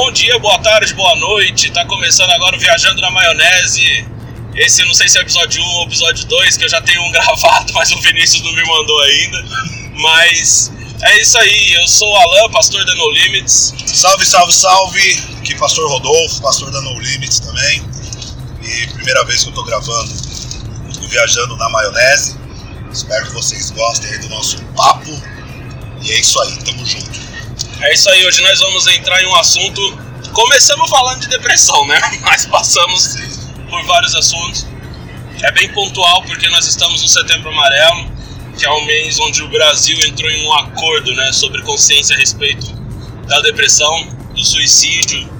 [0.00, 1.72] Bom dia, boa tarde, boa noite.
[1.72, 4.06] Tá começando agora o Viajando na Maionese.
[4.54, 7.10] Esse não sei se é episódio 1 ou episódio 2, que eu já tenho um
[7.10, 9.44] gravado, mas o Vinícius não me mandou ainda.
[9.94, 10.70] Mas
[11.02, 13.74] é isso aí, eu sou o Alan, pastor da No Limits.
[13.86, 15.20] Salve, salve, salve!
[15.38, 17.82] Aqui pastor Rodolfo, pastor da No Limits também.
[18.62, 20.12] E primeira vez que eu tô gravando
[21.02, 22.38] o Viajando na Maionese.
[22.92, 25.10] Espero que vocês gostem aí do nosso papo.
[26.04, 27.17] E é isso aí, tamo junto.
[27.80, 29.80] É isso aí, hoje nós vamos entrar em um assunto.
[30.32, 32.00] Começamos falando de depressão, né?
[32.22, 33.16] Mas passamos
[33.70, 34.66] por vários assuntos.
[35.42, 38.10] É bem pontual porque nós estamos no Setembro Amarelo,
[38.58, 42.18] que é um mês onde o Brasil entrou em um acordo né, sobre consciência a
[42.18, 42.66] respeito
[43.28, 45.30] da depressão, do suicídio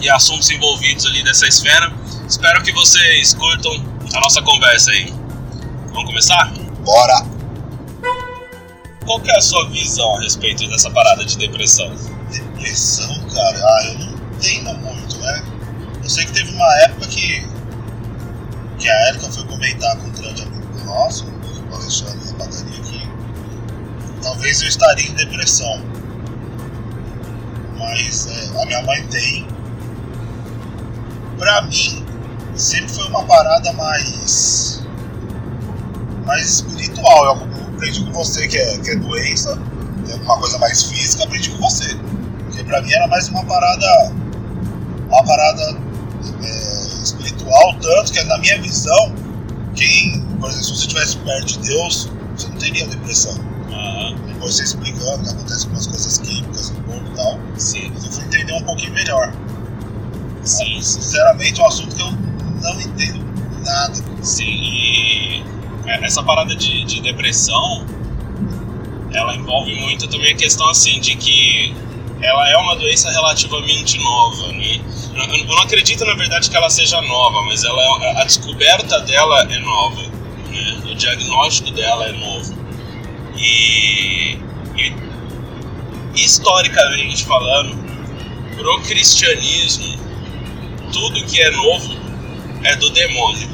[0.00, 1.92] e assuntos envolvidos ali dessa esfera.
[2.28, 3.72] Espero que vocês curtam
[4.14, 5.12] a nossa conversa aí.
[5.92, 6.52] Vamos começar?
[6.84, 7.37] Bora!
[9.08, 11.90] Qual que é a sua visão a respeito dessa parada de depressão?
[12.30, 15.42] Depressão, cara, ah, eu não entendo muito, né?
[16.04, 17.42] Eu sei que teve uma época que,
[18.78, 23.08] que a Erika foi comentar com um grande amigo nosso, o Alexandre da padaria, que
[24.20, 25.82] talvez eu estaria em depressão.
[27.78, 29.48] Mas é, a minha mãe tem.
[31.38, 32.04] Pra mim,
[32.54, 34.82] sempre foi uma parada mais.
[36.26, 37.48] mais espiritual.
[37.78, 39.56] Aprendi com você que é, que é doença,
[40.04, 41.96] tem alguma coisa mais física, aprendi com você.
[42.44, 44.12] Porque pra mim era mais uma parada.
[45.08, 45.78] uma parada
[46.42, 49.14] é, espiritual, tanto que na minha visão,
[49.76, 53.34] quem, por exemplo, se você estivesse perto de Deus, você não teria depressão.
[53.70, 58.10] Aham, Depois você explicando que acontece algumas coisas químicas no corpo e tal, sim, eu
[58.12, 59.32] fui entender um pouquinho melhor.
[60.42, 61.00] sim, sim.
[61.00, 62.10] Sinceramente, é um assunto que eu
[62.62, 63.24] não entendo
[63.64, 63.94] nada.
[64.22, 65.42] Sim, e é,
[65.88, 67.86] essa parada de, de depressão,
[69.12, 71.74] ela envolve muito também a questão assim de que
[72.20, 74.80] ela é uma doença relativamente nova, né?
[75.14, 79.00] Eu, eu não acredito na verdade que ela seja nova, mas ela é- a descoberta
[79.00, 80.02] dela é nova,
[80.50, 80.82] né?
[80.90, 82.54] O diagnóstico dela é novo
[83.36, 84.38] e,
[84.76, 84.92] e
[86.14, 87.76] historicamente falando,
[88.56, 89.98] pro cristianismo,
[90.92, 91.96] tudo que é novo
[92.64, 93.48] é do demônio.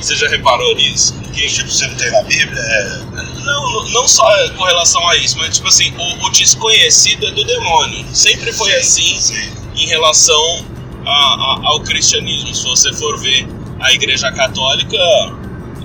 [0.00, 1.14] Você já reparou nisso?
[1.32, 2.98] Que, Tipo, você não tem na Bíblia, é.
[3.44, 4.26] não, não só
[4.56, 8.04] com relação a isso, mas tipo assim, o, o desconhecido é do demônio.
[8.12, 9.52] Sempre foi assim Sim.
[9.76, 10.64] em relação
[11.06, 12.52] a- a- ao cristianismo.
[12.54, 13.46] Se você for ver,
[13.80, 14.96] a Igreja Católica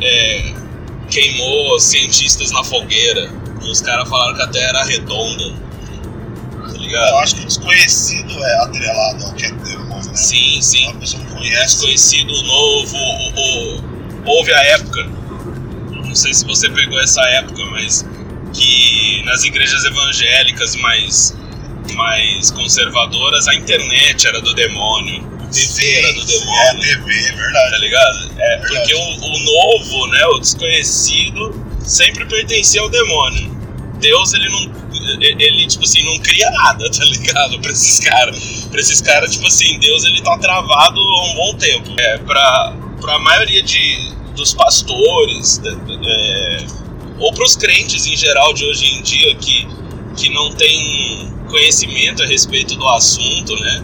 [0.01, 0.53] é,
[1.09, 3.29] queimou cientistas na fogueira.
[3.63, 5.51] E os caras falaram que a Terra era redonda.
[5.53, 7.13] Tá Eu ligado?
[7.19, 10.15] acho que o desconhecido é atrelado ao que é demônio, né?
[10.15, 10.87] Sim, sim.
[10.87, 11.75] Uma pessoa que O conhece.
[11.75, 13.92] desconhecido, novo, o, o-
[14.25, 15.03] houve a época,
[15.91, 18.05] não sei se você pegou essa época, mas
[18.53, 21.35] que nas igrejas evangélicas mais,
[21.95, 26.83] mais conservadoras a internet era do demônio, o TV era do Sim, demônio.
[26.83, 27.79] É, TV, é Tá verdade.
[27.79, 28.31] ligado?
[28.37, 28.67] É, Verdade.
[28.67, 33.51] porque o, o novo, né, o desconhecido, sempre pertencia ao demônio.
[33.99, 34.83] Deus, ele não.
[35.21, 37.59] Ele, tipo assim, não cria nada, tá ligado?
[37.59, 38.67] Pra esses caras.
[38.69, 41.89] Pra esses caras, tipo assim, Deus, ele tá travado há um bom tempo.
[41.99, 42.73] É, pra,
[43.03, 46.65] pra maioria de, dos pastores, é,
[47.19, 49.67] ou pros crentes em geral de hoje em dia que,
[50.15, 53.83] que não tem conhecimento a respeito do assunto, né?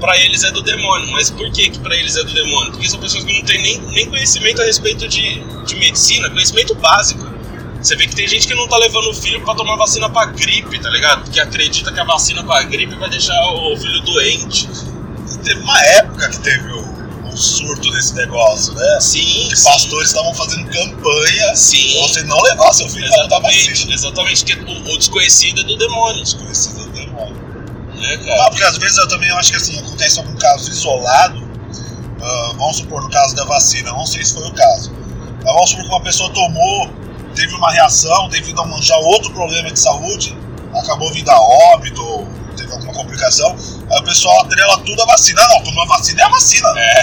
[0.00, 1.10] Pra eles é do demônio.
[1.10, 2.70] Mas por que que pra eles é do demônio?
[2.70, 6.74] Porque são pessoas que não têm nem, nem conhecimento a respeito de, de medicina, conhecimento
[6.76, 7.30] básico.
[7.80, 10.26] Você vê que tem gente que não tá levando o filho pra tomar vacina pra
[10.26, 11.24] gripe, tá ligado?
[11.24, 14.68] Porque acredita que a vacina pra gripe vai deixar o filho doente.
[15.42, 16.81] Teve uma época que teve o,
[17.32, 18.98] o surto desse negócio, né?
[19.00, 21.92] Sim, Que pastores estavam fazendo campanha Sim.
[21.92, 24.44] pra você não levar seu filho Exatamente, exatamente.
[24.44, 27.42] Que o, o desconhecido é do demônio, Desconhecido do demônio.
[28.04, 28.50] Ah, cara?
[28.50, 31.48] porque às vezes eu também acho que assim, acontece algum caso isolado.
[32.20, 34.92] ah, vamos supor no caso da vacina, não sei se foi o caso.
[35.44, 36.90] Mas vamos supor que uma pessoa tomou,
[37.34, 40.36] teve uma reação devido a um, já outro problema de saúde,
[40.74, 43.54] acabou vindo a óbito, ou teve alguma complicação.
[43.90, 45.42] Aí o pessoal atrela tudo a vacina.
[45.48, 46.68] Não, tomou a vacina é a vacina.
[46.76, 47.02] É,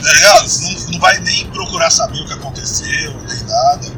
[0.00, 0.48] Tá ligado?
[0.62, 3.92] Não, não vai nem procurar saber o que aconteceu, nem nada.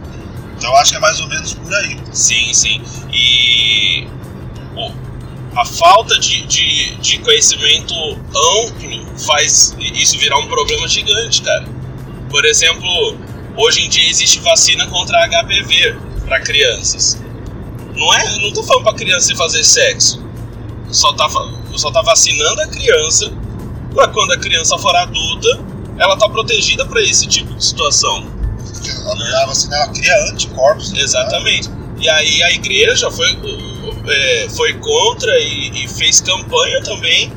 [0.56, 1.98] Então eu acho que é mais ou menos por aí.
[2.12, 2.82] Sim, sim.
[3.12, 4.06] E
[4.74, 4.92] pô,
[5.56, 7.94] a falta de, de, de conhecimento
[8.64, 11.66] amplo faz isso virar um problema gigante, cara.
[12.30, 13.16] Por exemplo,
[13.56, 17.18] hoje em dia existe vacina contra HPV para crianças.
[17.94, 20.22] Não é, não tô falando para criança fazer sexo.
[20.90, 21.28] Só tá,
[21.74, 23.32] só tá vacinando a criança
[23.94, 25.60] para quando a criança for adulta,
[25.98, 28.26] ela tá protegida para esse tipo de situação.
[28.72, 30.92] Porque a, a vacina ela cria anticorpos.
[30.92, 31.00] né?
[31.00, 31.70] Exatamente.
[32.00, 33.38] E aí a igreja foi,
[34.08, 37.32] é, foi contra e, e fez campanha também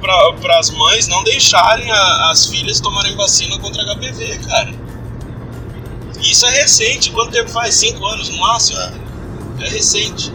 [0.00, 4.74] para as mães não deixarem a, as filhas tomarem vacina contra HPV, cara.
[6.20, 7.10] Isso é recente.
[7.10, 7.74] Quanto tempo faz?
[7.74, 8.78] Cinco anos no máximo?
[8.78, 8.92] É,
[9.60, 10.32] é recente.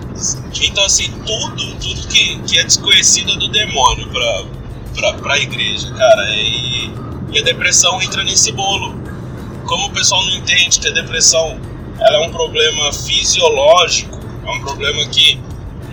[0.61, 4.43] Então, assim, tudo, tudo que, que é desconhecido do demônio pra,
[4.95, 6.29] pra, pra igreja, cara.
[6.31, 6.91] E,
[7.31, 8.99] e a depressão entra nesse bolo.
[9.65, 11.59] Como o pessoal não entende que a depressão
[11.99, 15.39] ela é um problema fisiológico, é um problema que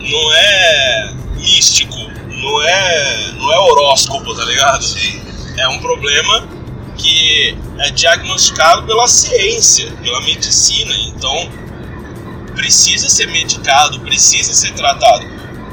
[0.01, 1.97] não é místico,
[2.29, 4.85] não é, não é horóscopo, tá ligado?
[5.59, 6.49] É um problema
[6.97, 10.95] que é diagnosticado pela ciência, pela medicina.
[11.07, 11.49] Então,
[12.59, 15.25] precisa ser medicado, precisa ser tratado.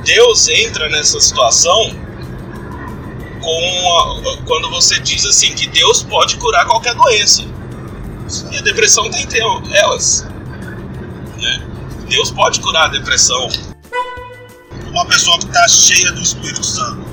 [0.03, 1.89] Deus entra nessa situação
[3.41, 7.43] com a, quando você diz assim que Deus pode curar qualquer doença.
[8.51, 9.27] E a depressão tem
[9.73, 10.27] elas.
[11.41, 11.67] Né?
[12.07, 13.49] Deus pode curar a depressão.
[14.87, 17.03] Uma pessoa que está cheia do Espírito Santo,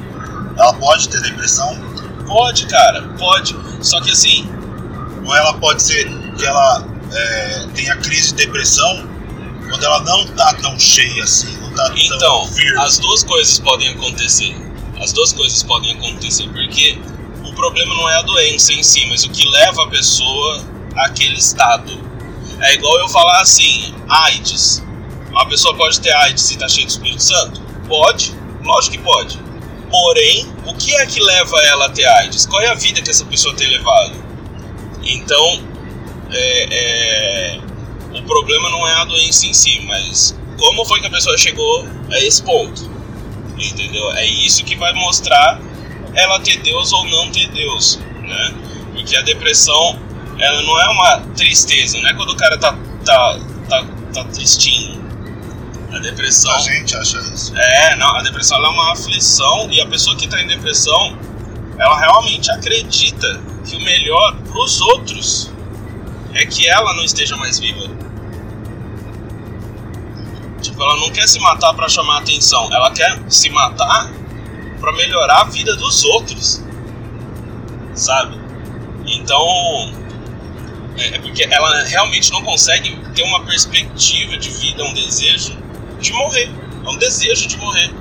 [0.58, 1.80] ela pode ter depressão?
[2.26, 3.56] Pode, cara, pode.
[3.80, 4.46] Só que assim.
[5.24, 9.11] Ou ela pode ser que ela é, tenha crise de depressão
[9.72, 12.78] quando ela não tá tão cheia assim, não tá então, tão firme.
[12.82, 14.54] as duas coisas podem acontecer.
[15.00, 16.98] As duas coisas podem acontecer, porque
[17.42, 20.62] o problema não é a doença em si, mas o que leva a pessoa
[20.94, 21.98] àquele estado.
[22.60, 24.84] É igual eu falar assim, AIDS.
[25.30, 27.62] Uma pessoa pode ter AIDS e tá cheia do Espírito Santo?
[27.88, 29.40] Pode, lógico que pode.
[29.90, 32.44] Porém, o que é que leva ela a ter AIDS?
[32.44, 34.22] Qual é a vida que essa pessoa tem levado?
[35.02, 35.62] Então,
[36.30, 37.60] é, é,
[38.14, 41.86] o problema não é a doença em si, mas como foi que a pessoa chegou
[42.10, 42.90] a esse ponto.
[43.58, 44.10] Entendeu?
[44.12, 45.60] É isso que vai mostrar
[46.14, 48.54] ela ter Deus ou não ter Deus, né?
[48.92, 49.98] Porque a depressão,
[50.38, 53.38] ela não é uma tristeza, não é quando o cara tá, tá,
[53.68, 55.02] tá, tá tristinho.
[55.92, 56.50] A depressão.
[56.52, 57.52] A gente acha isso.
[57.56, 61.18] É, não, a depressão é uma aflição e a pessoa que tá em depressão,
[61.78, 65.52] ela realmente acredita que o melhor pros outros
[66.34, 68.01] é que ela não esteja mais viva.
[70.72, 74.10] Tipo, ela não quer se matar para chamar atenção, ela quer se matar
[74.80, 76.64] para melhorar a vida dos outros.
[77.94, 78.40] Sabe?
[79.06, 79.92] Então,
[80.96, 85.58] é, é porque ela realmente não consegue ter uma perspectiva de vida, um desejo
[86.00, 86.50] de morrer.
[86.82, 87.92] É um desejo de morrer.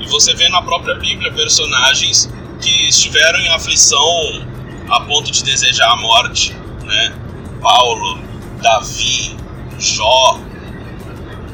[0.00, 2.28] E você vê na própria Bíblia personagens
[2.60, 4.44] que estiveram em aflição
[4.90, 6.52] a ponto de desejar a morte,
[6.82, 7.14] né?
[7.62, 8.18] Paulo,
[8.60, 9.36] Davi,
[9.78, 10.40] Jó,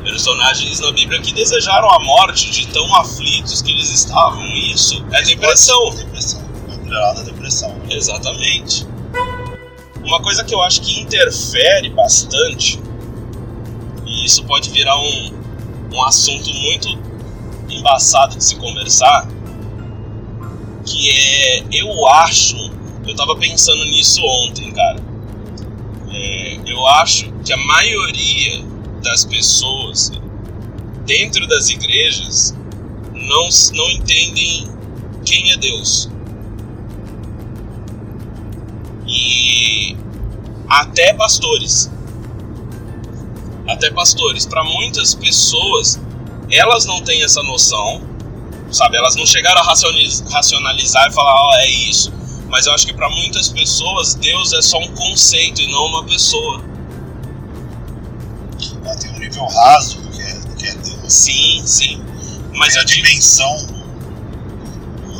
[0.04, 4.44] personagens na Bíblia que desejaram a morte de tão aflitos que eles estavam.
[4.54, 5.94] Isso é depressão.
[5.94, 6.42] Depressão.
[6.66, 7.80] Considerada depressão.
[7.90, 8.86] Exatamente.
[10.04, 12.78] Uma coisa que eu acho que interfere bastante,
[14.06, 15.32] e isso pode virar um,
[15.92, 16.88] um assunto muito
[17.70, 19.26] embaçado de se conversar,
[20.84, 22.54] que é, eu acho,
[23.06, 25.02] eu tava pensando nisso ontem, cara.
[26.12, 28.74] É, eu acho que a maioria
[29.04, 30.10] das pessoas
[31.04, 32.54] dentro das igrejas
[33.12, 34.68] não, não entendem
[35.24, 36.10] quem é Deus.
[39.06, 39.96] E
[40.68, 41.90] até pastores.
[43.68, 44.46] Até pastores.
[44.46, 46.00] Para muitas pessoas,
[46.50, 48.02] elas não têm essa noção,
[48.73, 48.96] sabe?
[48.96, 52.12] Elas não chegaram a racionalizar e falar, ó, oh, é isso.
[52.49, 56.04] Mas eu acho que para muitas pessoas, Deus é só um conceito e não uma
[56.04, 56.74] pessoa.
[59.25, 61.12] Nível raso do que é, do que é Deus.
[61.12, 62.04] Sim, sim.
[62.52, 63.85] Mas tem a dimensão.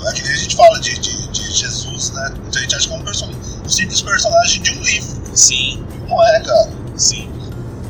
[0.07, 2.35] É que a gente fala de, de, de Jesus, né?
[2.47, 5.23] Então a gente acha que é um, personagem, um simples personagem de um livro.
[5.35, 5.87] Sim.
[6.07, 6.73] Não é, cara.
[6.97, 7.31] Sim.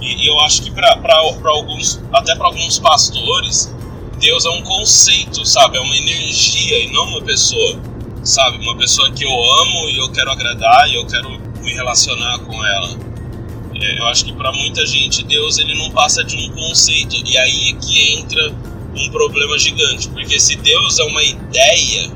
[0.00, 0.96] E, e eu acho que para
[1.46, 3.74] alguns, até para alguns pastores,
[4.20, 5.78] Deus é um conceito, sabe?
[5.78, 7.80] É uma energia e não uma pessoa,
[8.22, 8.58] sabe?
[8.58, 11.28] Uma pessoa que eu amo e eu quero agradar e eu quero
[11.60, 13.13] me relacionar com ela.
[13.84, 17.36] É, eu acho que para muita gente Deus ele não passa de um conceito e
[17.36, 18.50] aí é que entra
[18.96, 22.10] um problema gigante, porque se Deus é uma ideia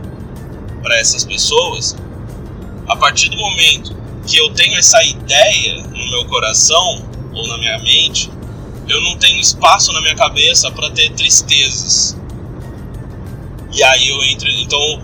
[0.83, 1.95] para essas pessoas,
[2.89, 3.95] a partir do momento
[4.27, 8.31] que eu tenho essa ideia no meu coração ou na minha mente,
[8.89, 12.17] eu não tenho espaço na minha cabeça para ter tristezas.
[13.75, 15.03] E aí eu entro, então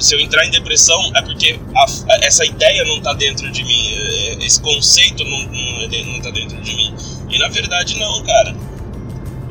[0.00, 1.86] se eu entrar em depressão é porque a,
[2.22, 6.60] essa ideia não está dentro de mim, é, é, esse conceito não, não, está dentro
[6.60, 6.94] de mim.
[7.28, 8.54] E na verdade não, cara.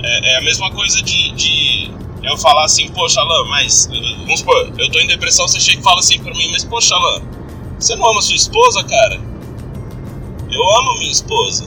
[0.01, 1.91] É, é a mesma coisa de, de,
[2.23, 5.83] eu falar assim, poxa, Alan, mas vamos supor, eu tô em depressão, você chega e
[5.83, 7.21] fala assim pra mim, mas poxa, Alan,
[7.79, 9.19] você não ama sua esposa, cara?
[10.49, 11.65] Eu amo minha esposa.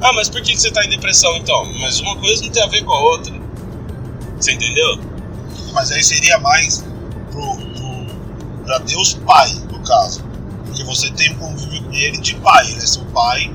[0.00, 1.64] Ah, mas por que você tá em depressão então?
[1.80, 3.34] Mas uma coisa não tem a ver com a outra.
[4.36, 4.98] Você entendeu?
[5.72, 6.84] Mas aí seria mais
[8.64, 10.22] para Deus Pai, no caso.
[10.66, 13.52] Porque você tem um convívio com ele de pai, ele é seu pai,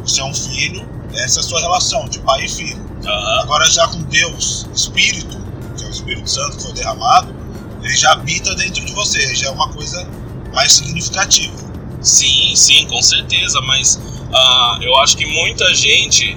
[0.00, 2.84] você é um filho, essa é a sua relação de pai e filho.
[3.04, 3.40] Aham.
[3.42, 5.38] Agora já com Deus, Espírito,
[5.76, 7.34] que é o Espírito Santo que foi derramado,
[7.82, 10.08] ele já habita dentro de você, já é uma coisa
[10.52, 11.54] mais significativa.
[12.00, 14.00] Sim, sim, com certeza, mas
[14.32, 16.36] ah, eu acho que muita gente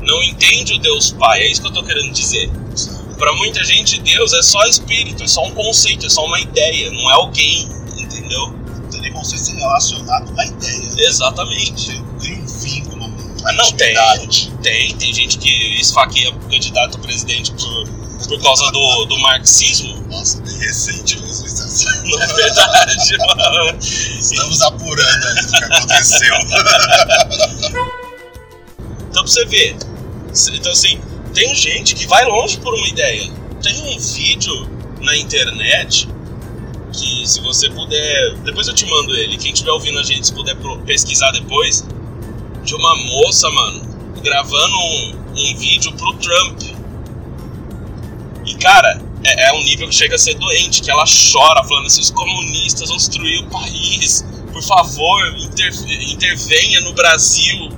[0.00, 2.50] não entende o Deus Pai, é isso que eu tô querendo dizer.
[2.74, 2.91] sabe?
[3.22, 6.90] Pra muita gente, Deus é só espírito, é só um conceito, é só uma ideia,
[6.90, 8.52] não é alguém, entendeu?
[9.12, 10.90] Como você se relacionar com uma ideia.
[10.98, 12.02] Exatamente.
[12.18, 13.14] Você tem um vínculo,
[13.44, 13.94] Ah, não, tem,
[14.60, 17.88] tem, tem gente que esfaqueia candidato a presidente por,
[18.26, 20.04] por causa do, do marxismo.
[20.10, 21.62] Nossa, recente mesmo isso.
[21.62, 21.84] assim.
[22.10, 23.78] Não é verdade, mano.
[23.80, 26.34] Estamos apurando aí do que aconteceu.
[29.10, 29.76] Então pra você ver.
[30.54, 31.00] Então assim,
[31.34, 33.30] tem gente que vai longe por uma ideia.
[33.62, 34.68] Tem um vídeo
[35.00, 36.08] na internet
[36.92, 38.34] que se você puder.
[38.44, 39.36] Depois eu te mando ele.
[39.36, 41.86] Quem estiver ouvindo a gente, se puder pesquisar depois,
[42.64, 43.82] de uma moça, mano,
[44.22, 46.60] gravando um, um vídeo pro Trump.
[48.44, 51.86] E cara, é, é um nível que chega a ser doente, que ela chora falando
[51.86, 54.24] assim, os comunistas vão destruir o país.
[54.52, 55.72] Por favor, inter-
[56.12, 57.70] intervenha no Brasil.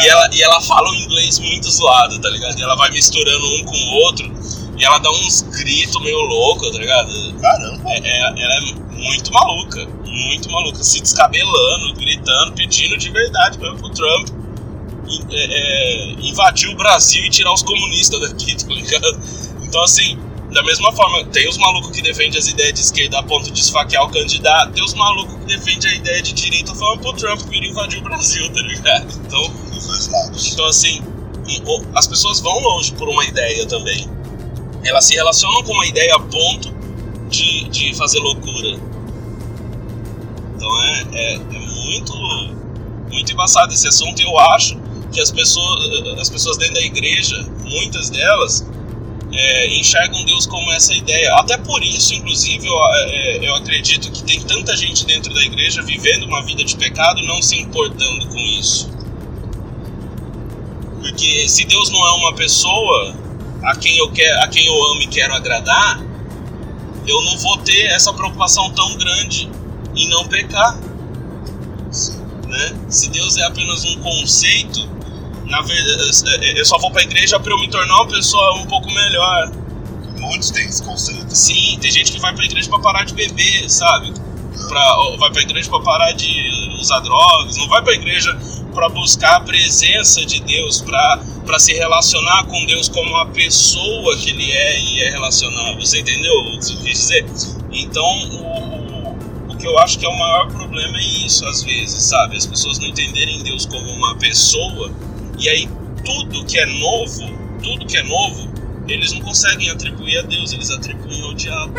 [0.00, 2.58] E ela, e ela fala um inglês muito zoado, tá ligado?
[2.58, 4.32] E ela vai misturando um com o outro.
[4.78, 7.34] E ela dá uns gritos meio loucos, tá ligado?
[7.40, 7.90] Caramba.
[7.90, 8.60] É, é- ela é
[8.96, 9.86] muito maluca.
[10.06, 10.82] Muito maluca.
[10.82, 14.28] Se descabelando, gritando, pedindo de verdade mesmo pro Trump
[15.08, 19.20] in- é, é, invadir o Brasil e tirar os comunistas daqui, tá ligado?
[19.62, 20.18] Então, assim,
[20.52, 23.60] da mesma forma, tem os malucos que defendem as ideias de esquerda a ponto de
[23.60, 27.40] esfaquear o candidato, tem os malucos que defendem a ideia de direita falando pro Trump
[27.48, 29.06] vir invadir o Brasil, tá ligado?
[29.26, 29.54] Então,
[30.52, 31.02] então, assim,
[31.94, 34.08] as pessoas vão longe por uma ideia também.
[34.84, 36.72] Elas se relacionam com uma ideia a ponto
[37.28, 38.78] de, de fazer loucura.
[40.54, 42.14] Então é, é, é muito,
[43.10, 44.20] muito embaçado esse assunto.
[44.20, 44.78] Eu acho
[45.12, 48.66] que as pessoas, as pessoas dentro da igreja, muitas delas,
[49.32, 51.34] é, enxergam Deus como essa ideia.
[51.36, 55.82] Até por isso, inclusive, eu, é, eu acredito que tem tanta gente dentro da igreja
[55.82, 58.90] vivendo uma vida de pecado e não se importando com isso.
[61.00, 63.14] Porque se Deus não é uma pessoa
[63.64, 66.02] a quem eu quero, a quem eu amo e quero agradar,
[67.06, 69.50] eu não vou ter essa preocupação tão grande
[69.94, 70.78] em não pecar,
[72.48, 72.76] né?
[72.88, 74.88] Se Deus é apenas um conceito,
[76.56, 79.52] eu só vou para a igreja para eu me tornar uma pessoa um pouco melhor.
[80.18, 81.34] Muitos têm esse conceito.
[81.34, 84.12] Sim, tem gente que vai para a igreja para parar de beber, sabe?
[84.68, 88.38] Pra, vai para a igreja para parar de usar drogas, não vai para a igreja
[88.72, 94.30] para buscar a presença de Deus, para se relacionar com Deus como a pessoa que
[94.30, 95.80] Ele é e é relacionável.
[95.80, 97.26] Você entendeu o que eu quis dizer?
[97.70, 102.02] Então, o, o que eu acho que é o maior problema é isso, às vezes,
[102.04, 102.36] sabe?
[102.36, 104.90] As pessoas não entenderem Deus como uma pessoa,
[105.42, 105.68] e aí
[106.04, 107.26] tudo que é novo,
[107.62, 108.48] tudo que é novo,
[108.86, 111.74] eles não conseguem atribuir a Deus, eles atribuem ao diabo.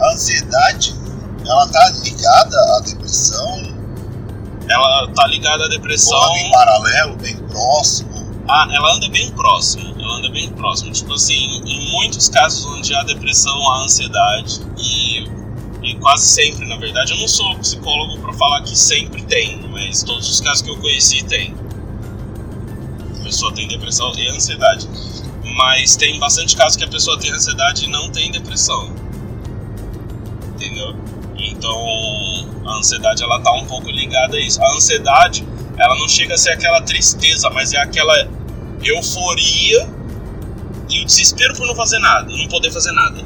[0.00, 0.94] A ansiedade,
[1.46, 3.76] ela tá ligada à depressão,
[4.68, 6.18] Ela tá ligada à depressão.
[6.18, 8.26] ela em paralelo, bem próximo.
[8.48, 9.94] Ah, ela anda bem próximo.
[9.98, 10.92] Ela anda bem próximo.
[10.92, 14.60] Tipo assim, em muitos casos onde há depressão, há ansiedade.
[14.78, 15.24] E,
[15.82, 17.12] e quase sempre, na verdade.
[17.12, 20.76] Eu não sou psicólogo pra falar que sempre tem, mas todos os casos que eu
[20.78, 21.54] conheci tem.
[23.26, 24.88] Pessoa tem depressão e ansiedade.
[25.56, 28.88] Mas tem bastante casos que a pessoa tem ansiedade e não tem depressão.
[30.54, 30.94] Entendeu?
[31.36, 31.76] Então,
[32.64, 34.62] a ansiedade ela tá um pouco ligada a isso.
[34.62, 35.44] A ansiedade,
[35.76, 38.14] ela não chega a ser aquela tristeza, mas é aquela
[38.84, 39.90] euforia
[40.88, 43.20] e o desespero por não fazer nada, não poder fazer nada.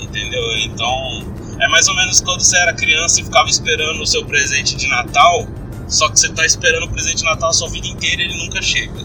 [0.00, 0.56] Entendeu?
[0.60, 1.26] Então,
[1.60, 4.88] é mais ou menos quando você era criança e ficava esperando o seu presente de
[4.88, 5.46] Natal,
[5.92, 8.36] só que você tá esperando o presente de Natal a sua vida inteira e ele
[8.44, 9.00] nunca chega.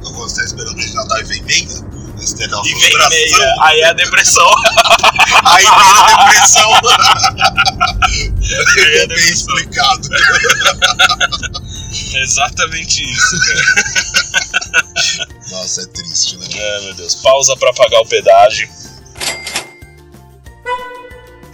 [0.00, 1.68] Então, quando você tá esperando o Natal e vem meia,
[2.16, 3.10] você tem aquela E vem frustração.
[3.10, 4.48] meia, aí é a depressão.
[5.44, 6.70] Aí vem a depressão.
[8.76, 10.08] Aí é a bem explicado.
[12.14, 13.62] Exatamente isso, cara.
[15.50, 16.46] Nossa, é triste, né?
[16.54, 17.14] É, meu Deus.
[17.16, 18.68] Pausa pra pagar o pedágio.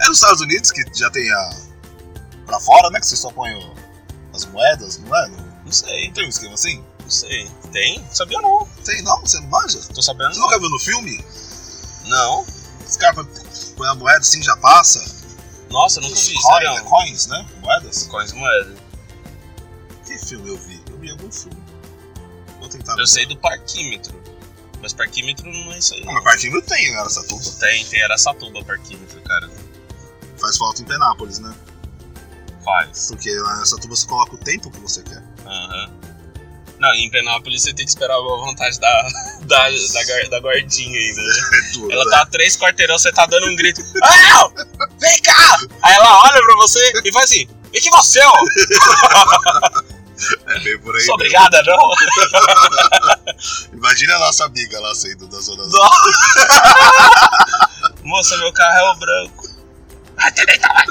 [0.01, 1.49] É nos Estados Unidos que já tem a.
[2.45, 2.99] Pra fora, né?
[2.99, 3.78] Que você só põe o-
[4.45, 5.29] as moedas, não é?
[5.65, 6.83] Não sei, tem um esquema assim?
[7.01, 7.49] não sei.
[7.71, 8.03] Tem?
[8.11, 8.67] Sabia não.
[8.85, 9.19] Tem não?
[9.21, 9.79] Você não manja?
[9.93, 10.45] Tô sabendo Você não.
[10.47, 11.23] nunca viu no filme?
[12.05, 12.45] Não.
[12.87, 13.25] Os caras
[13.75, 14.99] põem- a moeda assim já passa.
[15.69, 16.41] Nossa, eu nunca vi isso.
[16.41, 16.75] Coin, não.
[16.75, 16.81] né?
[16.81, 17.47] Coins, né?
[17.61, 18.03] Moedas.
[18.07, 18.75] Coins moeda.
[20.05, 20.81] Que filme eu vi?
[20.89, 21.61] Eu vi algum filme.
[22.59, 22.97] Vou tentar.
[22.97, 24.19] Eu sei do parquímetro.
[24.81, 26.03] Mas parquímetro não é isso aí.
[26.05, 27.43] Não, mas parquímetro tem em Aracatuba.
[27.59, 29.49] Tem, tem Araçatuba parquímetro, cara.
[30.37, 31.53] Faz falta em Penápolis, né?
[32.63, 33.07] Faz.
[33.09, 35.23] Porque em Aracatuba você coloca o tempo que você quer.
[35.45, 35.91] Aham.
[36.79, 39.01] Não, e em Penápolis você tem que esperar a boa vontade da,
[39.43, 41.33] da, da, da guardinha ainda, né?
[41.53, 42.11] É duro, Ela né?
[42.11, 43.81] tá a três quarteirão, você tá dando um grito.
[44.01, 44.49] Ah,
[44.99, 45.57] vem cá!
[45.83, 48.33] Aí ela olha pra você e faz assim, vem que você, ó!
[50.47, 51.01] É bem por aí.
[51.03, 51.91] Sou obrigada, não?
[53.71, 55.63] Imagina a nossa amiga lá saindo da zona.
[55.65, 55.89] Não.
[58.03, 59.47] Moça, meu carro é o branco.
[60.17, 60.85] Vai te deitar, vai.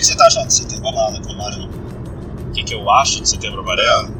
[0.00, 1.30] Que você tá achando de setembro amarelo?
[1.32, 1.68] amarelo?
[2.48, 4.16] O que, que eu acho de setembro amarelo?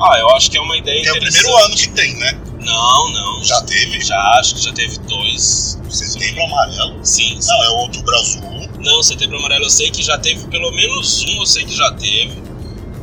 [0.00, 1.42] Ah, eu acho que é uma ideia É o interessante.
[1.42, 2.38] primeiro ano que tem, né?
[2.60, 3.44] Não, não.
[3.44, 4.00] Já teve?
[4.00, 5.78] Já acho que já teve dois.
[5.88, 6.98] Setembro amarelo?
[7.02, 7.48] Sim, sim.
[7.48, 8.68] Não, é o outubro azul.
[8.80, 11.90] Não, setembro amarelo eu sei que já teve pelo menos um, eu sei que já
[11.92, 12.42] teve.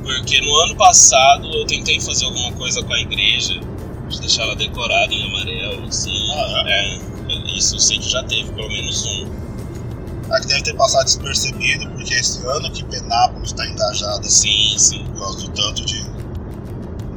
[0.04, 3.60] Porque no ano passado eu tentei fazer alguma coisa com a igreja,
[4.10, 6.30] de deixar ela decorada em amarelo, assim.
[6.34, 7.00] Ah, é.
[7.58, 9.43] Isso eu sei que já teve pelo menos um.
[10.34, 15.06] Aqui deve ter passado despercebido, porque esse ano que Penápolis tá engajada assim, Sim, sim.
[15.06, 16.04] por causa do tanto de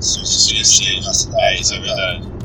[0.00, 1.42] suicídios que tem na cidade.
[1.42, 2.12] É, isso é né, cara?
[2.20, 2.36] verdade.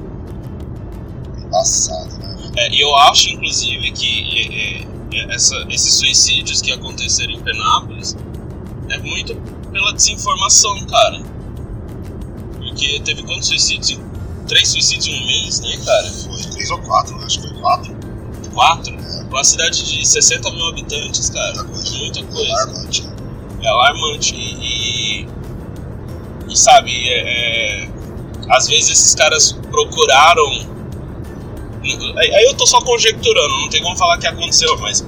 [1.52, 2.52] Passado, né?
[2.58, 8.16] É, e eu acho, inclusive, que é, é, essa- esses suicídios que aconteceram em Penápolis
[8.90, 9.36] é muito
[9.72, 11.22] pela desinformação, cara.
[12.58, 14.00] Porque teve quantos suicídios?
[14.48, 16.10] Três suicídios em um mês, né, cara?
[16.12, 17.26] Foi três ou quatro, né?
[17.26, 17.96] acho que foi quatro.
[18.54, 18.94] Quatro?
[18.94, 19.24] É.
[19.24, 21.64] Uma cidade de 60 mil habitantes, cara.
[21.64, 22.48] Muita coisa.
[22.48, 22.52] É.
[22.52, 23.10] Alarmante.
[23.62, 24.36] É alarmante.
[24.36, 25.28] E, e,
[26.50, 27.90] e sabe, é, é,
[28.50, 30.72] às vezes esses caras procuraram.
[32.18, 35.02] Aí eu tô só conjecturando, não tem como falar que aconteceu, mas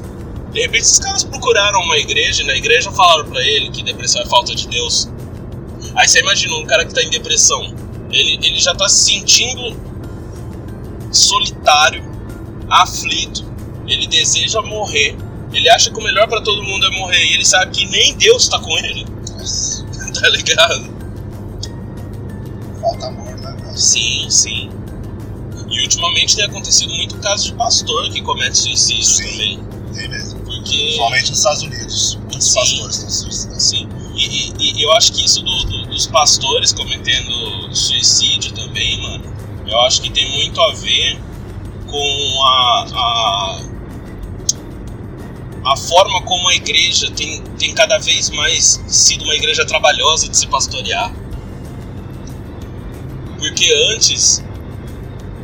[0.51, 4.25] de repente esses caras procuraram uma igreja na igreja falaram pra ele que depressão é
[4.25, 5.07] falta de Deus.
[5.95, 7.61] Aí você imagina um cara que tá em depressão,
[8.11, 9.77] ele, ele já tá se sentindo
[11.11, 12.03] solitário,
[12.81, 13.43] aflito,
[13.87, 15.15] ele deseja morrer,
[15.51, 18.15] ele acha que o melhor pra todo mundo é morrer e ele sabe que nem
[18.17, 19.05] Deus tá com ele,
[19.37, 19.85] Nossa,
[20.19, 20.93] tá ligado?
[22.81, 23.55] falta amor, né?
[23.59, 23.77] velho?
[23.77, 24.69] Sim, sim.
[25.69, 29.23] E ultimamente tem acontecido muito caso de pastor que comete suicídio Sim.
[29.31, 29.59] também.
[29.95, 30.39] Tem mesmo.
[30.41, 30.77] Porque.
[30.77, 32.19] Principalmente nos Estados Unidos.
[32.29, 32.59] Muitos Sim.
[32.59, 33.59] pastores estão suicidando.
[33.61, 33.89] Sim.
[34.15, 39.23] E, e- e eu acho que isso do- do- dos pastores cometendo suicídio também, mano,
[39.67, 41.19] eu acho que tem muito a ver
[41.93, 42.87] com a.
[42.95, 43.73] a
[45.65, 50.35] a forma como a igreja tem, tem cada vez mais sido uma igreja trabalhosa de
[50.35, 51.09] se pastorear.
[53.39, 54.43] Porque antes,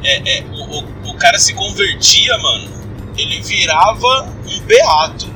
[0.04, 2.70] é, é, o, o, o cara se convertia, mano,
[3.18, 5.28] ele virava um beato.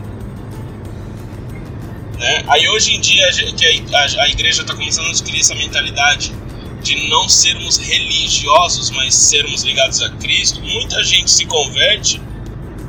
[2.19, 2.43] Né?
[2.49, 6.36] Aí hoje em dia que a, a, a igreja está começando a adquirir essa mentalidade
[6.84, 12.22] de não sermos religiosos, mas sermos ligados a Cristo, muita gente se converte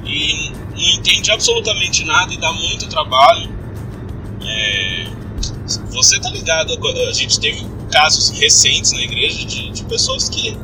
[0.05, 3.49] e não entende absolutamente nada e dá muito trabalho.
[4.43, 5.07] É,
[5.91, 6.77] você tá ligado?
[7.09, 10.57] A gente teve casos recentes na igreja de, de pessoas que,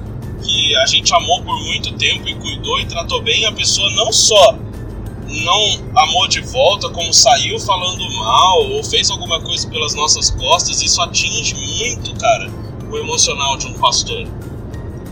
[0.42, 3.46] que a gente amou por muito tempo e cuidou e tratou bem.
[3.46, 4.58] A pessoa não só
[5.28, 10.82] não amou de volta, como saiu falando mal ou fez alguma coisa pelas nossas costas.
[10.82, 12.50] Isso atinge muito, cara,
[12.90, 14.26] o emocional de um pastor.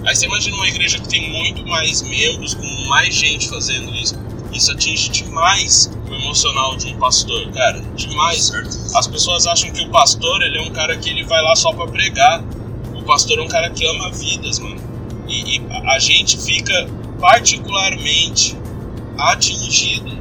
[0.07, 4.15] Aí você imagina uma igreja que tem muito mais membros, com mais gente fazendo isso.
[4.53, 7.81] Isso atinge demais o emocional de um pastor, cara.
[7.95, 8.51] Demais.
[8.95, 11.73] As pessoas acham que o pastor ele é um cara que ele vai lá só
[11.73, 12.43] pra pregar.
[12.95, 14.81] O pastor é um cara que ama vidas, mano.
[15.29, 16.89] E, e a- gente fica
[17.21, 18.57] particularmente
[19.19, 20.17] atingido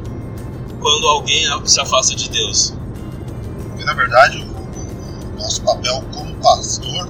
[0.82, 2.74] quando alguém se afasta de Deus.
[3.70, 7.10] Porque na verdade o nosso papel como pastor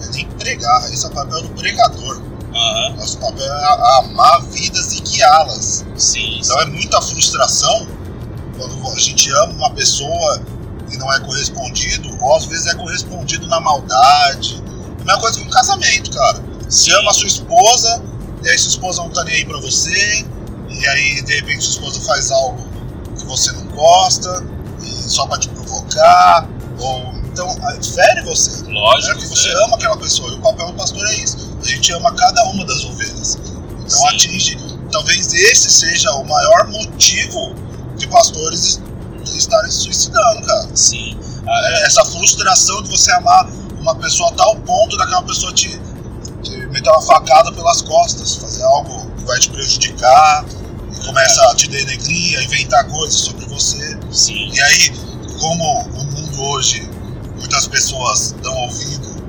[0.00, 2.22] não é nem pregar, esse é o papel do pregador.
[2.54, 5.84] Aham, Nosso papel é amar vidas e guiá-las.
[5.96, 6.40] sim, sim.
[6.42, 7.86] Então é muita frustração
[8.58, 10.42] quando a gente ama uma pessoa
[10.92, 14.60] e não é correspondido, ou às vezes é correspondido na maldade.
[15.00, 16.42] A mesma coisa que um casamento, cara.
[16.68, 18.02] Você ama a sua esposa,
[18.42, 20.24] e aí sua esposa não tá nem aí pra você,
[20.68, 22.58] e aí de repente sua esposa faz algo
[23.16, 24.44] que você não gosta,
[24.82, 27.09] e só pra te provocar, ou
[27.40, 28.68] então fere você.
[28.68, 29.64] É Lógico, porque você é.
[29.64, 31.56] ama aquela pessoa, e o papel do pastor é isso.
[31.62, 33.38] A gente ama cada uma das ovelhas.
[33.80, 34.08] Então Sim.
[34.08, 34.58] atinge.
[34.92, 37.54] Talvez esse seja o maior motivo
[37.96, 38.80] de pastores
[39.24, 40.68] estarem se suicidando, cara.
[40.74, 41.16] Sim.
[41.46, 43.48] Ah, É essa frustração de você amar
[43.80, 45.80] uma pessoa a tal ponto daquela pessoa te,
[46.42, 50.44] te meter uma facada pelas costas, fazer algo que vai te prejudicar,
[50.92, 53.96] e começa a te denegrir, a inventar coisas sobre você.
[54.10, 54.50] sim.
[54.52, 54.90] E aí,
[55.38, 56.86] como o mundo hoje
[57.40, 59.20] muitas pessoas dão ouvido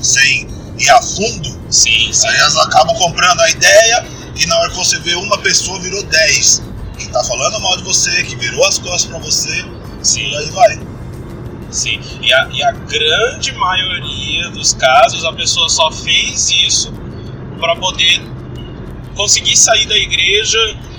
[0.00, 2.26] sem ir a fundo, Sim, sim.
[2.28, 6.02] aí elas acabam comprando a ideia e na hora que você vê uma pessoa virou
[6.02, 6.62] 10
[6.98, 9.64] que tá falando mal de você, que virou as costas pra você,
[10.02, 10.28] sim.
[10.30, 10.80] e aí vai.
[11.70, 16.92] Sim, e a, e a grande maioria dos casos a pessoa só fez isso
[17.58, 18.20] para poder
[19.16, 20.58] conseguir sair da igreja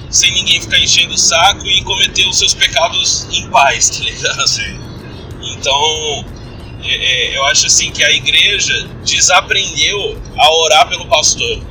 [0.09, 4.47] sem ninguém ficar enchendo o saco e cometer os seus pecados em paz, tá ligado?
[4.47, 4.79] Sim.
[5.63, 6.25] Então,
[6.83, 11.63] é, é, eu acho assim que a igreja desaprendeu a orar pelo pastor,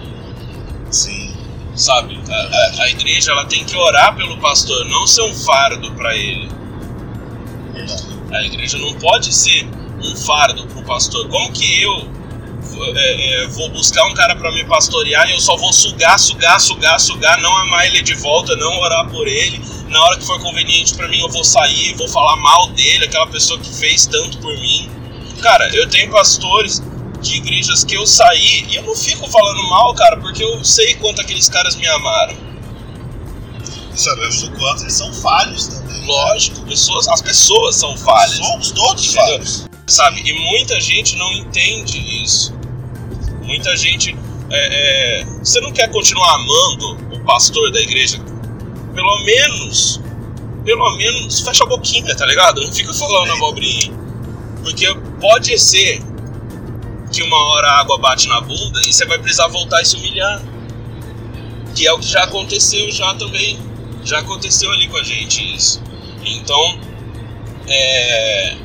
[0.91, 1.37] Sim.
[1.77, 2.19] sabe?
[2.27, 6.17] A, a, a igreja ela tem que orar pelo pastor, não ser um fardo para
[6.17, 6.49] ele.
[8.33, 9.69] A igreja não pode ser
[10.03, 11.29] um fardo pro pastor.
[11.29, 12.11] Como que eu
[12.97, 16.59] é, é, vou buscar um cara para me pastorear e eu só vou sugar, sugar,
[16.59, 19.61] sugar, sugar, não amar ele de volta, não orar por ele.
[19.93, 23.27] Na hora que for conveniente para mim, eu vou sair, vou falar mal dele, aquela
[23.27, 24.91] pessoa que fez tanto por mim.
[25.43, 26.83] Cara, eu tenho pastores
[27.21, 30.95] de igrejas que eu saí e eu não fico falando mal, cara, porque eu sei
[30.95, 32.35] quanto aqueles caras me amaram.
[33.95, 36.01] E sabemos o quanto eles são falhos também.
[36.01, 36.07] né?
[36.07, 38.37] Lógico, pessoas, as pessoas são falhas.
[38.39, 39.27] Somos todos Entendeu?
[39.27, 39.69] falhos.
[39.87, 40.23] sabe?
[40.25, 42.55] E muita gente não entende isso.
[43.43, 44.17] Muita gente.
[44.51, 48.19] é, é, você não quer continuar amando o pastor da igreja?
[48.95, 50.01] Pelo menos.
[50.65, 52.63] Pelo menos fecha a boquinha, tá ligado?
[52.63, 53.37] Não fica falando Sim.
[53.37, 53.93] abobrinha.
[54.63, 56.01] Porque pode ser
[57.13, 59.97] que uma hora a água bate na bunda e você vai precisar voltar e se
[59.97, 60.43] humilhar.
[61.75, 63.59] Que é o que já aconteceu já também.
[64.05, 65.83] Já aconteceu ali com a gente isso.
[66.25, 66.79] Então,
[67.67, 68.57] é,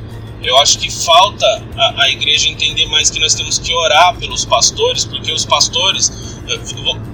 [0.44, 4.46] eu acho que falta a, a igreja entender mais que nós temos que orar pelos
[4.46, 6.27] pastores, porque os pastores.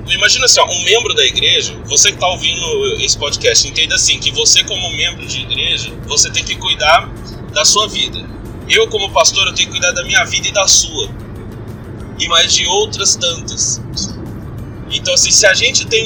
[0.09, 4.19] Imagina assim, ó, um membro da igreja, você que está ouvindo esse podcast, entenda assim:
[4.19, 7.09] que você, como membro de igreja, você tem que cuidar
[7.53, 8.23] da sua vida.
[8.69, 11.09] Eu, como pastor, eu tenho que cuidar da minha vida e da sua.
[12.19, 13.81] E mais de outras tantas.
[14.91, 16.05] Então, assim, se a gente tem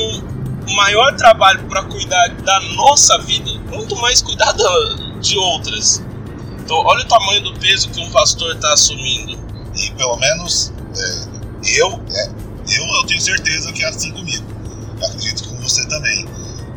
[0.68, 6.04] um maior trabalho para cuidar da nossa vida, quanto mais cuidar da- de outras.
[6.60, 9.38] Então, olha o tamanho do peso que um pastor está assumindo.
[9.76, 12.30] E pelo menos é, eu, é,
[12.70, 14.46] eu, eu tenho certeza que é assim comigo.
[15.00, 16.26] Eu acredito que com você também.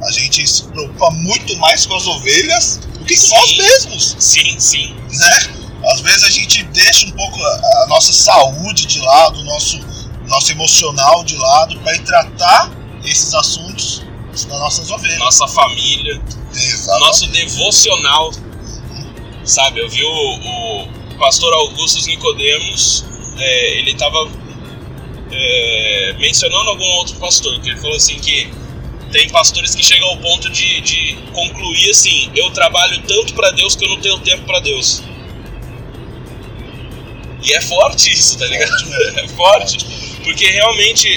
[0.02, 3.34] A gente se preocupa muito mais com as ovelhas do que com Sim.
[3.34, 4.94] nós mesmos, Sim, sim.
[5.12, 5.60] né?
[5.92, 9.78] Às vezes a gente deixa um pouco a, a nossa saúde de lado, o nosso,
[10.26, 12.70] nosso emocional de lado para tratar
[13.04, 15.18] esses assuntos das nossas ovelhas.
[15.18, 16.20] Nossa família,
[16.54, 17.06] Exatamente.
[17.06, 18.30] nosso devocional.
[19.44, 23.04] Sabe, eu vi o, o pastor Augustus Nicodemos,
[23.36, 24.30] é, ele estava
[26.18, 28.50] mencionando algum outro pastor, que ele falou assim que
[29.10, 33.74] tem pastores que chegam ao ponto de, de concluir assim, eu trabalho tanto para Deus
[33.74, 35.02] que eu não tenho tempo para Deus.
[37.42, 38.70] E é forte isso, tá ligado?
[39.16, 39.78] É forte.
[40.22, 41.08] Porque realmente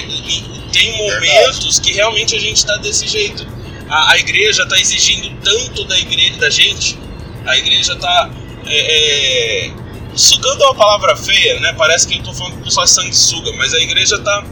[0.71, 3.45] tem momentos que realmente a gente tá desse jeito.
[3.89, 6.97] A, a igreja tá exigindo tanto da igreja, da gente.
[7.45, 8.32] A igreja tá
[8.65, 9.73] é, é,
[10.15, 11.73] sugando é uma palavra feia, né?
[11.78, 14.45] Parece que eu tô falando que o pessoal é sanguessuga, mas a igreja tá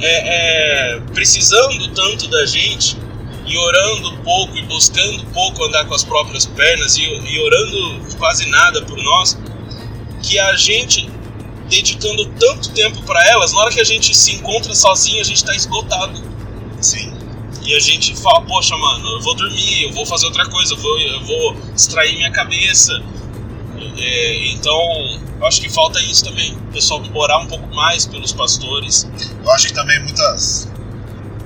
[0.00, 2.96] é, é, precisando tanto da gente
[3.46, 8.48] e orando pouco e buscando pouco andar com as próprias pernas e, e orando quase
[8.48, 9.38] nada por nós,
[10.22, 11.08] que a gente
[11.68, 15.44] dedicando tanto tempo para elas, na hora que a gente se encontra sozinho, a gente
[15.44, 16.22] tá esgotado.
[16.80, 17.12] Sim.
[17.62, 20.78] E a gente fala, poxa, mano, eu vou dormir, eu vou fazer outra coisa, eu
[20.78, 23.02] vou, eu vou distrair minha cabeça.
[23.98, 26.52] É, então, eu acho que falta isso também.
[26.54, 29.06] O pessoal orar um pouco mais pelos pastores.
[29.42, 30.68] Eu acho que também muitas,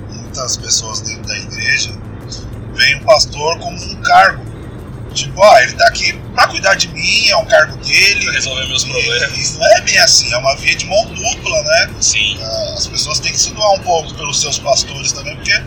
[0.09, 1.91] muitas pessoas dentro da igreja
[2.73, 4.47] veem o pastor como um cargo.
[5.13, 8.23] Tipo, ah, ele tá aqui pra cuidar de mim, é um cargo dele.
[8.25, 9.55] Pra resolver meus problemas.
[9.55, 11.89] E não é bem assim, é uma via de mão dupla, né?
[11.99, 15.59] Sim, Ah, As pessoas têm que se doar um pouco pelos seus pastores também, porque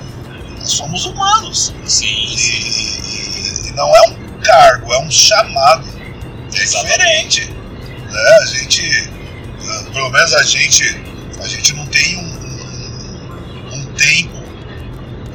[0.58, 1.74] nós somos humanos.
[1.84, 3.68] sim, E, sim.
[3.68, 5.84] e não é um cargo, é um chamado.
[6.54, 7.40] É Exatamente.
[7.40, 7.50] diferente.
[8.10, 8.38] Né?
[8.42, 9.10] A gente,
[9.68, 10.84] ah, pelo menos a gente,
[11.40, 14.42] a gente não tem um, um- um tempo,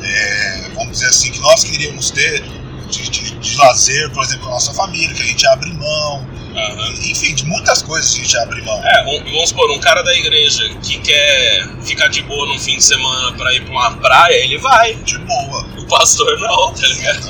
[0.04, 2.44] é, vamos dizer assim, que nós queríamos ter
[2.90, 6.26] de, de- de lazer, por exemplo, com a nossa família, que a gente abre mão,
[6.56, 6.94] Aham.
[7.04, 8.80] enfim, de muitas coisas a gente abre mão.
[8.86, 12.84] É, vamos supor, um cara da igreja que quer ficar de boa num fim de
[12.84, 14.94] semana pra ir pra uma praia, ele vai.
[14.96, 15.68] De boa.
[15.78, 17.30] O pastor não, tá ligado?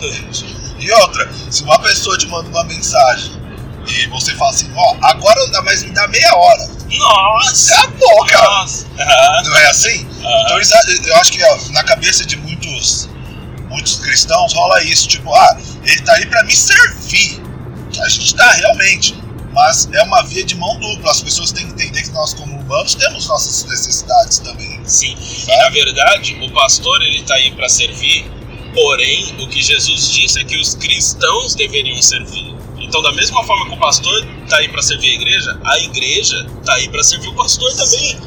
[0.79, 3.31] E outra, se uma pessoa te manda uma mensagem
[3.87, 6.69] e você fala assim, ó, agora não dá mais, me dá meia hora.
[6.91, 7.75] Nossa!
[7.75, 8.49] Acabou, cara.
[8.49, 8.85] Nossa!
[9.43, 10.07] Não é assim?
[10.23, 10.41] aham.
[10.43, 13.09] Então eles- eu acho que ó, na cabeça de muitos,
[13.69, 17.41] muitos cristãos rola isso, tipo, ah, ele tá aí pra me servir.
[18.01, 19.15] A gente tá realmente.
[19.53, 21.09] Mas é uma via de mão dupla.
[21.09, 24.79] As pessoas têm que entender que nós, como humanos, temos nossas necessidades também.
[24.85, 25.17] Sim.
[25.47, 28.29] E na verdade, o pastor ele tá aí para servir,
[28.75, 32.55] porém, o que Jesus disse é que os cristãos deveriam servir.
[32.87, 36.47] Então, da mesma forma que o pastor tá aí para servir a igreja, a igreja
[36.65, 38.17] tá aí para servir o pastor também.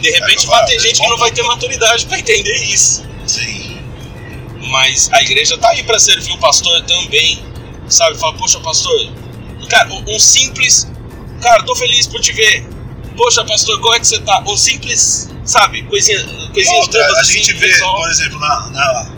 [0.00, 3.04] De repente, vai ter gente que não vai ter maturidade para entender isso.
[3.26, 3.78] Sim.
[4.70, 7.44] Mas a igreja tá aí para servir o pastor também.
[7.88, 8.18] Sabe?
[8.18, 9.12] Fala, poxa, pastor,
[9.68, 10.88] cara, um simples.
[11.40, 12.66] Cara, tô feliz por te ver.
[13.16, 14.42] Poxa, pastor, como é que você tá?
[14.46, 15.82] Um simples, sabe?
[15.84, 16.18] Coisinha,
[16.52, 17.96] coisinhas Outra, a assim, gente vê, pessoal.
[17.96, 19.12] por exemplo, na, na,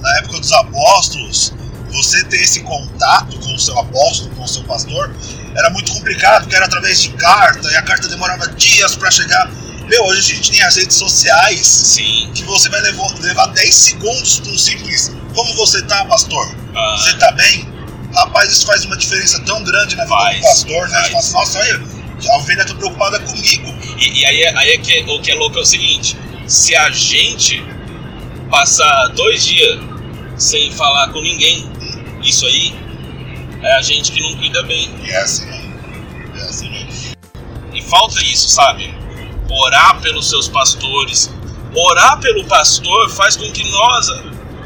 [0.00, 1.52] na época dos apóstolos,
[1.92, 5.14] você ter esse contato com o seu apóstolo, com o seu pastor,
[5.56, 9.50] era muito complicado, porque era através de carta, e a carta demorava dias para chegar.
[9.86, 12.30] Meu, hoje a gente tem as redes sociais, Sim.
[12.34, 15.12] que você vai levar, levar 10 segundos para um simples.
[15.34, 16.54] Como você tá, pastor?
[16.74, 16.96] Ah.
[16.98, 17.68] Você tá bem?
[18.14, 20.94] Rapaz, isso faz uma diferença tão grande na vida Faz, do pastor, né?
[20.94, 21.06] faz.
[21.06, 21.82] Tipo assim, nossa, olha,
[22.30, 23.74] a ovelha tá preocupada comigo.
[23.98, 26.90] E, e aí, aí é que, o que é louco é o seguinte: se a
[26.90, 27.64] gente
[28.50, 29.80] passar dois dias
[30.36, 31.71] sem falar com ninguém,
[32.22, 32.74] isso aí
[33.62, 34.90] é a gente que não cuida bem.
[35.04, 35.74] E é assim mesmo.
[36.36, 37.12] É assim mesmo.
[37.72, 38.94] E falta isso, sabe?
[39.50, 41.30] Orar pelos seus pastores.
[41.74, 44.22] Orar pelo pastor faz com que nós eh,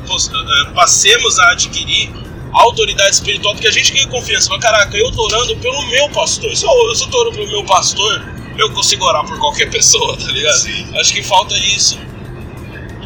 [0.07, 2.11] pos- eh, passemos a adquirir
[2.53, 4.49] autoridade espiritual, porque a gente ganha confiança.
[4.49, 6.55] Fala, caraca, eu tô orando pelo meu pastor.
[6.57, 8.25] Se eu, se eu tô orando pelo meu pastor,
[8.59, 10.59] eu consigo orar por qualquer pessoa, tá ligado?
[10.59, 10.99] Sim.
[10.99, 11.99] Acho que falta isso.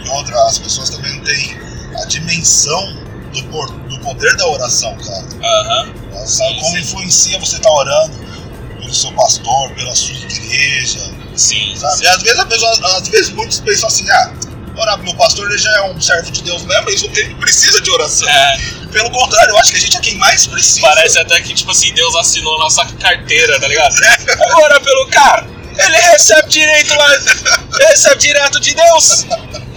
[0.05, 1.59] E outra, as pessoas também não têm
[2.03, 2.95] a dimensão
[3.35, 5.25] do, por- do poder da oração, cara.
[5.43, 5.93] Aham.
[6.13, 6.81] Elas sabem Sim, como sim.
[6.83, 8.17] influencia você estar orando
[8.79, 11.75] pelo seu pastor, pela sua igreja, Sim.
[11.77, 12.05] sabe?
[12.05, 14.33] E às vezes, a pessoa, às vezes muitos pensam assim, ah,
[14.77, 17.81] orar pro meu pastor, ele já é um servo de Deus mesmo, ele ele precisa
[17.81, 18.29] de oração.
[18.29, 18.59] É,
[18.93, 20.81] Pelo contrário, eu acho que a gente é quem mais precisa.
[20.81, 23.95] parece até que, tipo assim, Deus assinou a nossa carteira, tá ligado?
[24.51, 25.47] Agora pelo cara,
[25.79, 27.09] ele recebe direito lá,
[27.89, 29.27] recebe direto de Deus.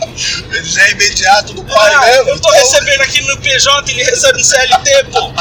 [0.52, 2.30] Ele já é imediato do pai Ah, mesmo.
[2.30, 5.34] eu tô então- recebendo aqui no PJ, ele recebe no CLT, pô.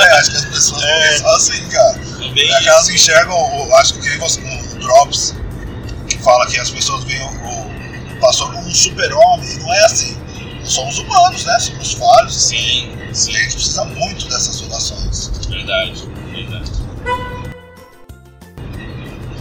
[0.00, 1.08] É, acho que as pessoas É.
[1.10, 1.98] pensam assim, cara.
[2.18, 5.34] Também É que enxergam, acho que você, o Drops,
[6.08, 9.84] que fala que as pessoas veem o, o pastor como um super-homem, e não é
[9.84, 10.16] assim.
[10.64, 11.58] Somos humanos, né?
[11.58, 12.34] Somos falhos.
[12.48, 15.30] Sim, E sim, a gente precisa muito dessas orações.
[15.48, 16.70] verdade, verdade.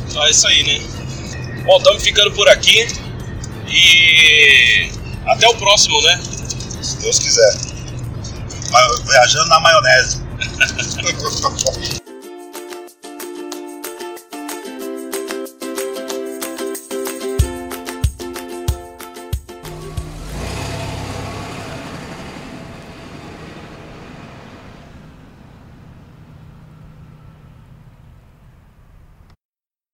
[0.10, 1.64] Então é isso aí, né?
[1.64, 2.88] Bom, estamos ficando por aqui
[3.72, 4.92] e
[5.26, 6.22] até o próximo, né?
[6.82, 7.58] Se Deus quiser.
[9.08, 10.22] Viajando na maionese.